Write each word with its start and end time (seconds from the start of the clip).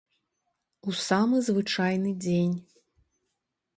У 0.91 0.95
самы 1.07 1.41
звычайны 1.49 2.15
дзень. 2.25 2.57